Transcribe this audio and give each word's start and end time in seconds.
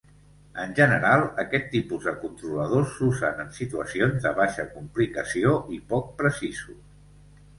En 0.61 0.71
general, 0.77 1.25
aquest 1.43 1.67
tipus 1.73 2.05
de 2.09 2.13
controladors 2.23 2.95
s'usen 2.95 3.43
en 3.43 3.51
situacions 3.59 4.25
de 4.25 4.33
baixa 4.39 4.65
complicació 4.77 5.53
i 5.79 5.81
poc 5.95 6.11
precisos. 6.23 6.81